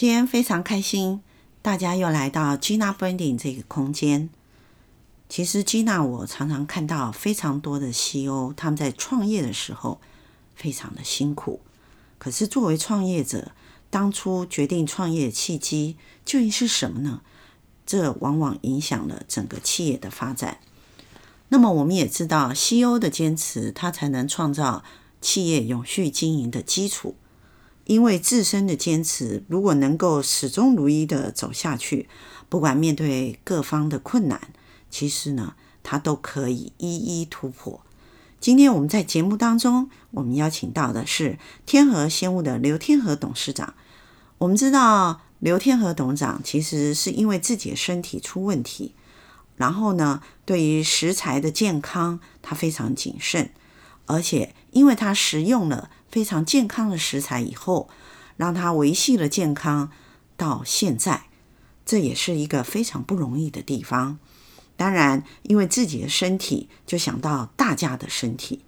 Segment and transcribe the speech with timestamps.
[0.00, 1.22] 今天非常开心，
[1.60, 4.30] 大家又来到 Gina Branding 这个空间。
[5.28, 10.00] 其实 Gina 我常常看到非常多的 CEO，他们在创业的时候
[10.54, 11.60] 非常的辛苦。
[12.16, 13.50] 可是作为创业者，
[13.90, 17.22] 当初决定创业的契机究竟是什么呢？
[17.84, 20.60] 这往往影响了整个企业的发展。
[21.48, 24.84] 那么我们也知道，CEO 的坚持，他才能创造
[25.20, 27.16] 企业永续经营的基础。
[27.88, 32.06] 因为自身的坚持，如果能够始终如一的走下去，
[32.50, 34.38] 不管面对各方的困难，
[34.90, 37.80] 其实呢，他都可以一一突破。
[38.38, 43.72] 今天我们在节目当中，我们邀请到的是天河仙物的刘天河董事长。
[44.36, 48.94] 我们知道刘天河董事长其实是因为自己的身体出问题，
[49.56, 53.50] 然后呢，对于食材的健康，他非常谨慎，
[54.08, 55.88] 而且因为他食用了。
[56.10, 57.90] 非常健康的食材以后，
[58.38, 59.90] 让他维系了健康
[60.38, 61.24] 到现在，
[61.84, 64.18] 这也是一个非常不容易的地方。
[64.78, 68.64] 当然，因为自己的身体，就想到大家的身体，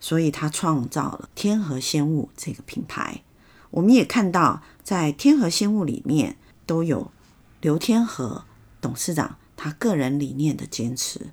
[0.00, 3.22] 所以他创造了天河仙物这个品牌。
[3.70, 6.36] 我们也看到，在天河仙物里面
[6.66, 7.12] 都有
[7.60, 8.44] 刘天河
[8.80, 11.28] 董事长他个人理念的坚持，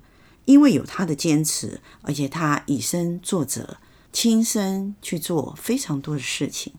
[0.50, 3.78] 因为有他的坚持，而且他以身作则。
[4.12, 6.72] 亲身去做非常多的事情，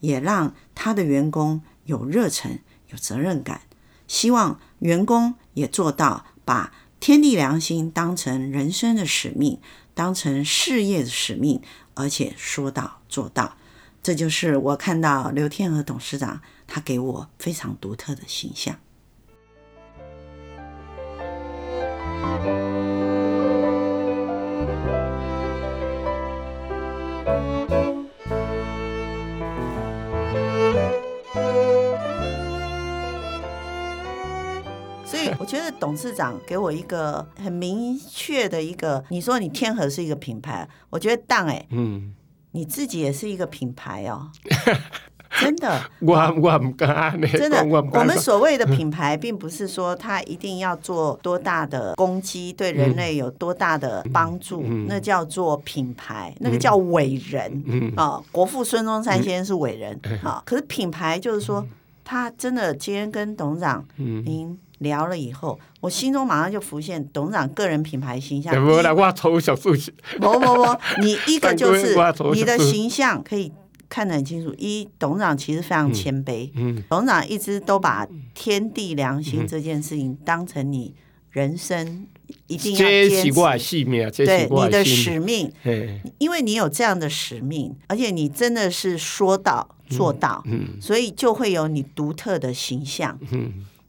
[0.00, 3.60] 也让他的员工有热忱、有责任感。
[4.08, 9.60] 希望员工也做到把天地良心当成人生的使命，
[9.94, 11.62] 当成事业的使命，
[11.94, 13.56] 而且说到做到。
[14.02, 18.76] 这就是我看到刘天和董事长他给我非常独特的形象。
[35.82, 42.14] 董事长给我一个很明确的一个，你说你天河是一个品牌，我觉得当哎，嗯，
[42.52, 44.30] 你自己也是一个品牌哦，
[45.40, 57.92] 真的， 我我不敢，真的，我们所谓的品牌，并不是说他一定要做多大的攻击，对人类有多大的帮助，那叫做品牌，那个叫伟人。
[57.96, 58.22] 啊。
[58.30, 61.66] 国父孙中山先生是伟人啊，可是品牌就是说，
[62.04, 64.56] 他真的今天跟董事长您。
[64.82, 68.52] 聊了以后，我心中马上就浮现董事长个人品牌形象。
[70.20, 71.96] 不不不，你一个就是
[72.34, 73.50] 你的形象可以
[73.88, 74.54] 看得很清楚。
[74.58, 76.50] 一，董事长其实非常谦卑，
[76.88, 80.94] 董事长一直都把天地良心这件事情当成你
[81.30, 82.06] 人生
[82.46, 84.24] 一定要坚持。
[84.24, 85.52] 对你的使命，
[86.18, 90.42] 因为你有这样的使命，而且你真的是说到做到，
[90.80, 93.18] 所以就会有你独特的形象。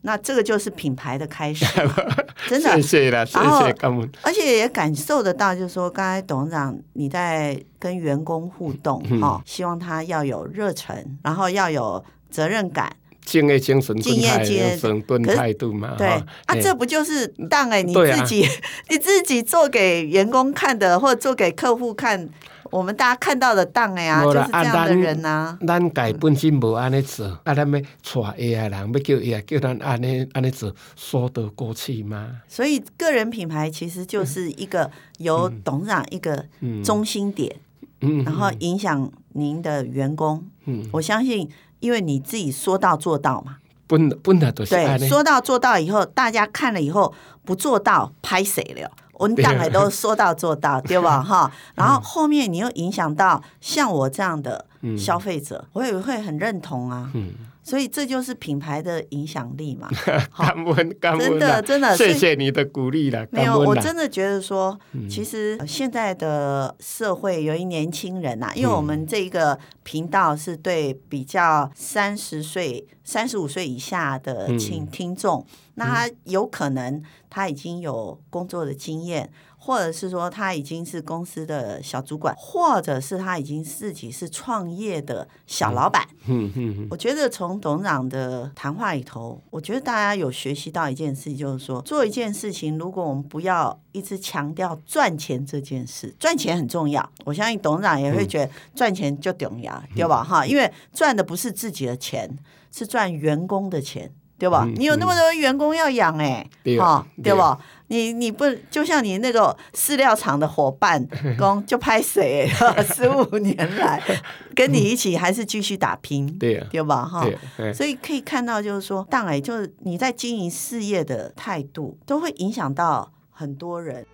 [0.06, 1.66] 那这个就是品牌的开始，
[2.48, 2.82] 真的。
[2.82, 3.76] 谢谢了，谢谢。
[4.22, 12.94] 而且也感受得到，就是说，刚才董事长你在跟员工互动，哈，希望他要有热忱，然后要有责任感，
[13.26, 15.02] 敬业精神，敬业精神，
[15.36, 15.96] 态度嘛。
[15.98, 18.46] 对啊，这不就是当哎你自己
[18.90, 22.30] 你自己做给员工看的，或者做给客户看。
[22.74, 25.56] 我们大家看到的档哎呀，就是这样的人呐。
[25.68, 32.42] 咱改本身无安尼做，啊，咱要带下的人，要叫伊叫咱安尼安尼做，说得过去吗？
[32.48, 34.90] 所以个人品牌其实就是一个
[35.20, 36.44] 由董事长一个
[36.84, 37.56] 中心点，
[38.02, 40.44] 嗯然后影响您的员工。
[40.66, 41.48] 嗯我相信，
[41.80, 43.58] 因为你自己说到做到嘛。
[43.86, 47.14] 本本来都是对，说到做到以后，大家看了以后
[47.46, 48.90] 不做到，拍谁了？
[49.24, 51.22] 我们大概都说到做到，对吧？
[51.24, 54.66] 哈，然后后面你又影响到像我这样的
[54.98, 57.10] 消费者，嗯、我也会很认同啊。
[57.14, 59.90] 嗯所以这就是品牌的影响力嘛。
[60.36, 63.26] 感恩感恩，真的真的，谢谢你的鼓励了。
[63.32, 64.78] 没有，我真的觉得说，
[65.10, 75.46] 其实现在的社会由于年轻人呐、啊，因为我们这一个频道是对比较三十岁、三十五岁以下的听听众，
[75.76, 79.32] 那他有可能他已经有工作的经验。
[79.66, 86.06] 或者是说他已经是公司的小主管，或者是他已经自己是创业的小老板。
[86.28, 86.88] 嗯嗯嗯。
[86.92, 97.08] 我觉得从董事长的谈话里头，我觉得大家有学习到一件事，就是说做一件事情，如果我们不要一直强调赚钱这件事，赚钱很重要。
[97.26, 100.24] 我相信董事长也会觉得赚钱就重要，对吧？
[100.24, 102.38] 哈，因为赚的不是自己的钱，
[102.72, 104.12] 是赚员工的钱。
[104.44, 104.68] 对吧？
[104.76, 106.46] 你有那么多员工要养哎，
[106.78, 107.58] 哈，对吧？
[107.88, 111.02] 你你不就像你那个饲料厂的伙伴
[111.40, 112.46] 工就拍谁？
[112.94, 114.02] 十五年来
[114.54, 117.06] 跟你一起还是继续打拼，对对吧？
[117.06, 117.26] 哈，
[117.74, 124.06] 所以可以看到就是说，当然就是你在经营事业的态度，都会影响到很多人。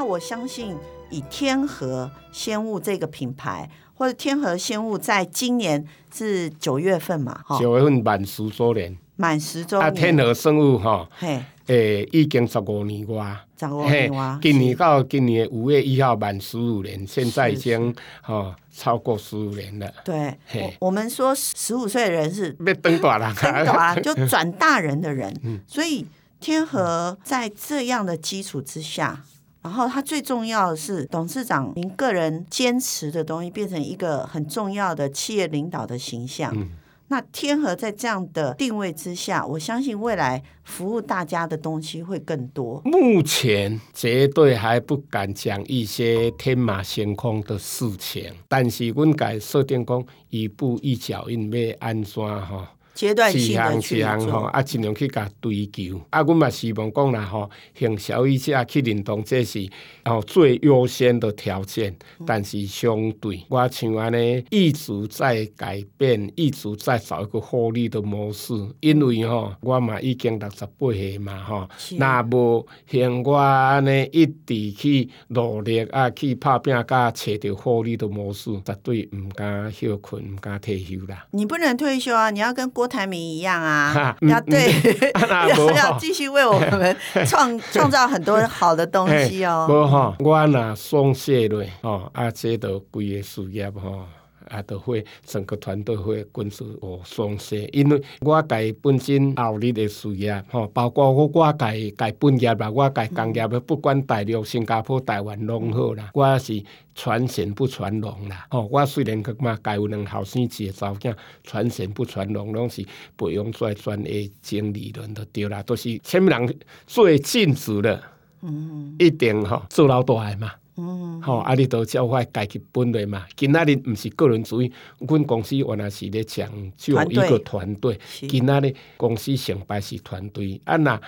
[0.00, 0.76] 我相信
[1.10, 5.84] 以天河鲜物这个品牌，或者天河鲜物在今年
[6.14, 7.40] 是九月份嘛？
[7.44, 9.86] 哈，九月份满十周年，满十周年。
[9.86, 14.38] 啊，天河生物哈，嘿，诶，已经十五年哇，十五年哇。
[14.40, 19.92] 今年到今年五月一号满十五年，现在已经哈超过十五年了。
[20.04, 20.38] 对，
[20.78, 25.34] 我们说十五岁的人是被登短了，登短就转大人的人。
[25.68, 26.06] 所以
[26.40, 29.22] 天河在这样的基础之下。
[29.62, 36.52] 然后他最重要的是，董事长您个人坚持的东西变成一个很重要的企业领导的形象。
[36.56, 36.68] 嗯、
[37.08, 42.82] 那天河在这样的定位之下，我相信未来服务大家的东西会更多。
[42.84, 52.74] 目前绝对还不敢讲一些天马行空的事情，但是我改设定讲一步一脚印要安怎哈。
[52.94, 56.00] 阶段性的去做，啊，尽量去甲追求。
[56.10, 59.68] 啊，阮嘛希望讲啦吼，向消费者去认同，这是
[60.04, 61.94] 哦最优先的条件。
[62.26, 68.52] 但是相对，我像安尼一直在改变，一直在找一个获利的模式。
[68.80, 71.68] 因为吼，我嘛已经六十八岁嘛吼，
[71.98, 81.26] 若无像我安尼一直去努力啊，去拍拼，甲找着获利的模式，绝对毋敢休困，毋敢退休啦。
[81.30, 82.30] 你不能退休啊！
[82.30, 84.74] 你要跟郭台铭一样啊，要对，
[85.30, 89.68] 要要继续为我们 创创造很多好的东西哦。
[89.70, 94.04] 无哈，我若松懈了哦，啊，这都贵的事业吼。
[94.48, 106.62] 啊，都会整个团队会跟随我松懈，因为我家本身后日的事业，吼，包括我我家家本业啦，我家工业，不管大陆、新加坡、台湾拢好啦，我是
[106.94, 111.14] 传贤不传龙啦，吼，我虽然个嘛家有两后生子的查某囝，
[111.44, 112.84] 传贤不传龙，拢是
[113.16, 118.02] 培养出来专业经理人都对啦，都是前面人最尽职的，
[118.42, 120.52] 嗯，一定吼做老大的嘛。
[120.76, 123.26] 嗯，好，啊，你都照我家己本类嘛。
[123.36, 127.98] 今仔日毋是个人主义，阮公司原来是咧讲就一个团队。
[128.28, 131.00] 今仔日公司成败是团队，啊那。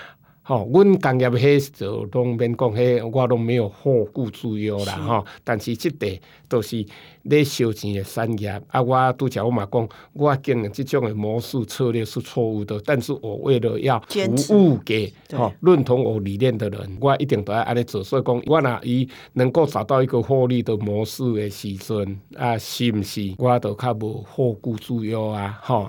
[0.47, 5.25] 吼，阮工业迄就拢免讲，迄我拢没有后顾之忧啦吼。
[5.43, 6.21] 但是即块
[6.51, 6.85] 都是
[7.23, 13.99] 咧烧钱诶产业，啊，我拄则我嘛讲，我经营即种诶模式策略是错误的，但是我为了要
[14.47, 18.05] 服务给吼认同我理念的人，我一定都要安尼做。
[18.05, 25.59] 所以讲，我若伊能够找到一个获利的模式诶时阵，啊，是毋是我都较无后顾之忧啊？
[25.63, 25.89] 吼。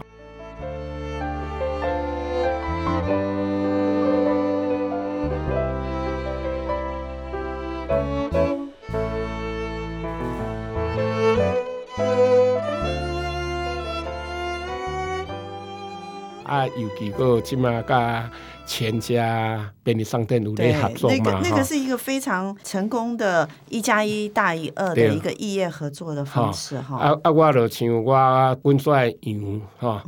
[16.65, 18.29] 啊，尤其个即马甲
[18.65, 21.15] 全家便利商店有咧合作嘛？
[21.25, 26.97] 那个那个是一个非常成功的“一加一大于二”的一个异业合作的方式哈。
[26.97, 30.03] 啊啊，我就像我本帅样哈。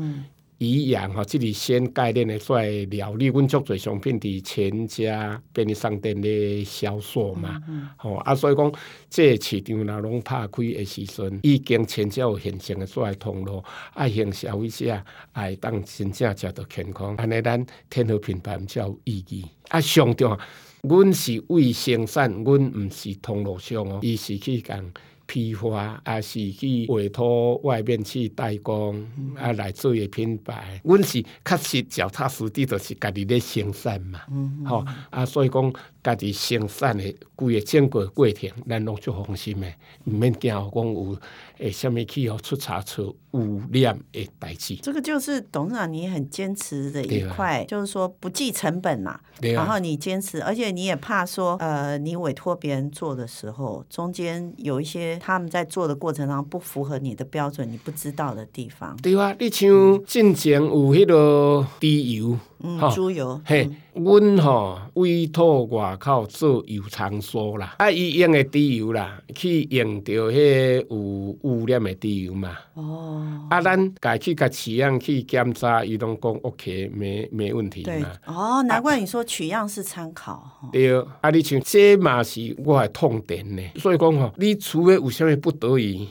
[0.59, 7.61] 嗯一样哈，这里先概念的出来料理，阮足侪商品伫全家便利商店咧销售嘛，
[7.95, 8.73] 吼、嗯嗯、啊，所以讲
[9.07, 14.99] 这个市场若拢拍开诶时阵，已经全家有现成诶出来通路，爱向消费者
[15.33, 19.45] 爱当真正食到健康，安尼咱天河品牌才有意义。
[19.67, 20.39] 啊，上重要，
[20.81, 24.91] 阮是为生产，阮毋是通路商哦，伊是去讲。
[25.27, 30.81] 批发，还是去委托外面去代工，嗯、啊来做个品牌。
[30.83, 34.19] 阮是确实脚踏实地，就是家己咧生产嘛。
[34.65, 35.71] 吼、嗯嗯，啊，所以讲
[36.07, 37.03] 家己生产的
[37.35, 39.67] 规个整个过程，咱拢足放心的，
[40.05, 41.17] 毋免惊讲有
[41.57, 44.77] 诶虾物气候出差错污染诶代志。
[44.77, 49.19] 这个就是董事长你很坚持的一块，就是说不计成本嘛。
[49.41, 58.95] 然后你坚持，而且你也怕说，呃，你委托别人做的时候，中间有一些他们在做的过程当中不符合你的标准，你不知道的地方。
[58.97, 59.69] 对啊，你像
[60.05, 70.95] 进前有迄个猪油，嗯，猪油，嘿，阮吼委托外口做油厂所啦，啊，伊用的猪油啦，去用着迄有
[71.41, 72.57] 污染的猪油嘛。
[72.73, 73.47] 哦。
[73.49, 77.85] 啊，咱家去甲取样去检查，伊拢讲 OK，没没问题嘛。
[77.85, 78.03] 对。
[78.25, 80.33] 哦，难怪你说取样是参考。
[80.33, 86.07] 啊对，啊，你像这嘛是我的痛点呢，所以讲吼，你除非有啥物不得已，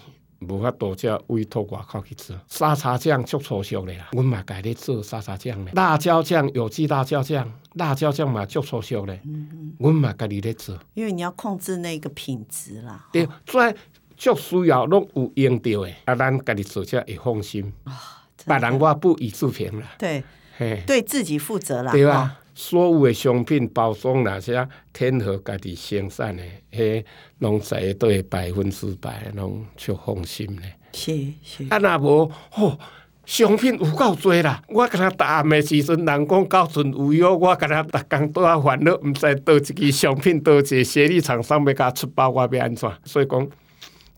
[0.48, 2.36] 无法度才委托外口去做。
[2.48, 5.70] 沙茶酱足粗俗的啦，阮嘛家己做沙茶酱呢。
[5.74, 10.78] 辣椒酱有机辣椒酱，辣椒酱嘛足粗俗的，嗯嗯，阮嘛家己咧做。
[10.94, 13.06] 因为你要控制那个品质啦。
[13.12, 13.74] 对，所以
[14.16, 17.72] 足需要拢有用到的，啊，咱家己做才会放心。
[17.84, 17.98] 啊、哦，
[18.46, 19.88] 别人我不予置评啦。
[19.98, 20.22] 对，
[20.56, 21.92] 嘿，对自己负责啦。
[21.92, 22.38] 对吧？
[22.58, 27.04] 所有的商品包装那些天和家己生产的，迄
[27.40, 30.74] 拢在对百分之百拢就放心咧。
[30.94, 31.66] 是是。
[31.68, 32.78] 啊，若无吼，
[33.26, 34.62] 商品有够多啦！
[34.68, 42.90] 我甲他答案的时阵，人讲到存有药，我甲他逐工都啊烦恼，毋知倒一支商品，倒一个协力厂商要甲出包，我要安怎？
[43.04, 43.46] 所以讲，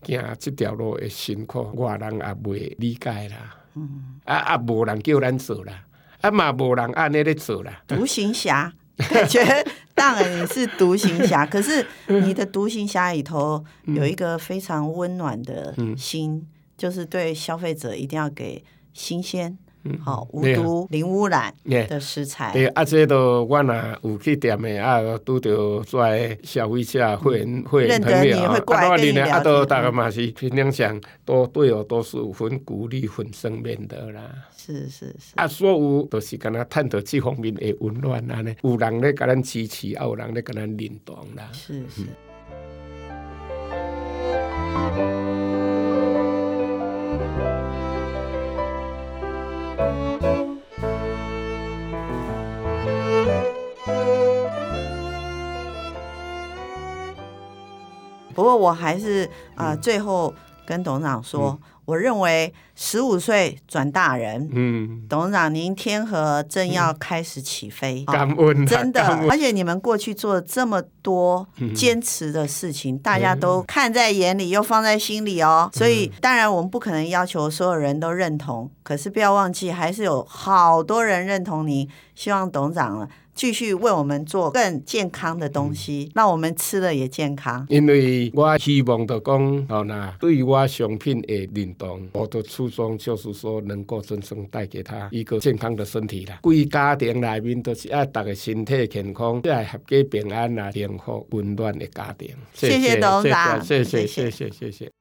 [0.05, 3.57] 行即条路会辛苦，外人也袂理解啦。
[3.75, 4.17] 嗯。
[4.23, 5.73] 啊啊，无人叫咱做啦。
[6.21, 7.81] 啊嘛，无人按呢咧做啦。
[7.87, 8.73] 独行侠，
[9.09, 16.47] 感觉当然你是独行侠， 可是你的独行侠里头有一个非常温暖的心，嗯、
[16.77, 19.57] 就是对消费者一定要给新鲜。
[20.03, 22.51] 好，无毒、零污染的食材。
[22.51, 34.21] 对，啊，这都我若有去店的啊，拄着在消费者会员会员朋友啊，啊，你呢，啊，都大概嘛是尽量想都对我都是有分鼓励、分正面的啦。
[34.55, 35.33] 是是是。
[35.35, 41.49] 啊，所有都是跟他探讨这方面的温暖啊呢，有人咧跟咱支持，啊，有人咧跟咱认同啦。
[41.53, 42.03] 是是。
[42.03, 42.28] 不
[58.69, 60.33] 我还是啊、呃，最后
[60.65, 64.47] 跟董事长说，嗯、我认为十五岁转大人。
[64.53, 75.67] 嗯，董事长，您天河正要开始起飞，感恩、哦，真的，而且你们过去做了这么多坚持的事情，嗯、大家都看在眼里，又放在心里哦。
[75.73, 81.89] 所以，当然我们不可能要求所有人都认同，可是不要忘记，还是有好多人认同你。
[82.13, 83.07] 希望董事长了。
[83.39, 87.65] 继续为我们做更健康的东西，让、嗯、我们吃了也健康。
[87.69, 96.39] 因为我希望的讲，好啦，对于我商品的认同，我的初衷就是说，能够真正带给他一个健康的身体啦。
[96.41, 102.35] 归家庭里面都是要大家身体健康，要合家平安啦，幸福温暖的家庭。
[102.53, 104.98] 谢谢董事长，谢谢谢谢谢谢。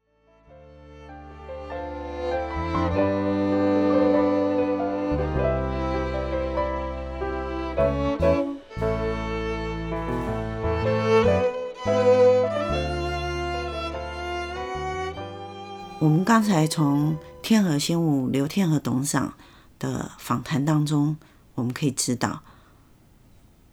[16.00, 19.34] 我们刚才从天和鲜物刘天河董事长
[19.80, 21.16] 的访谈当中，
[21.56, 22.44] 我们可以知道，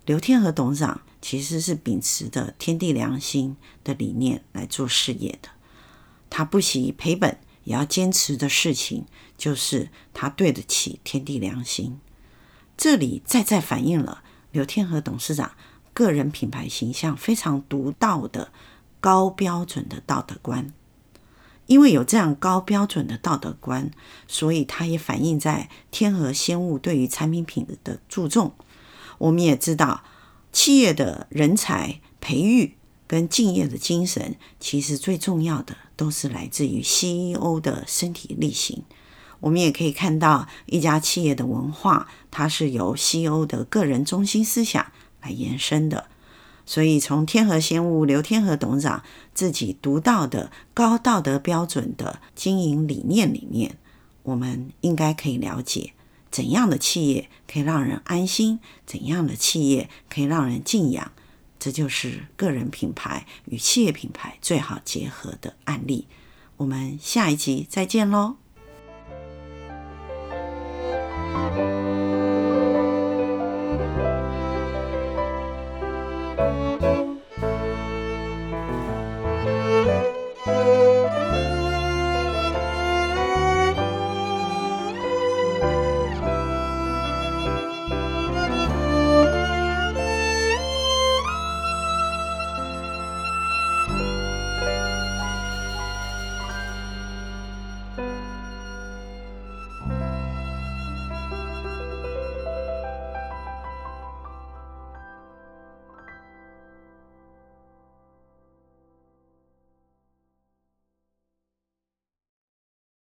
[0.08, 5.50] 刘天河董事长其实是秉持着天地良心的理念来做事业的。
[6.32, 9.06] 他不惜赔本也要坚持的事情，
[9.38, 12.00] 就是他对得起天地良心。
[12.76, 15.52] 这里再再反映了刘天河董事长
[15.94, 18.52] 个人品牌形象非常独到的
[19.00, 20.74] 高标准的道德观。
[21.68, 23.92] 因为有这样高标准的道德观，
[24.28, 28.54] 所以它也反映在天和仙物对于产品品质的注重。
[29.18, 30.04] 我们也知道，
[30.52, 32.76] 企业的人才培育
[33.08, 38.84] 跟敬业的精神，其实最重要的都是来自于 CEO 的身体力行。
[39.40, 44.92] 我们也可以看到，一家企业的文化，它是由 CEO 的个人中心思想
[45.22, 46.10] 来延伸的。
[46.66, 49.04] 所以，从天河仙物刘天河董事长
[49.34, 53.78] 自己独到的高道德标准的经营理念里面，
[54.24, 55.94] 我们应该可以了解
[56.32, 61.12] 怎样的企业可以让人安心，怎样的企业可以让人敬仰，
[61.60, 66.08] 这就是个人品牌与企业品牌最好结合的案例。
[66.58, 68.45] 我们下一集再见喽。